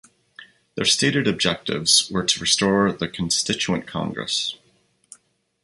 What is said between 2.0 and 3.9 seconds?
were to restore the Constituent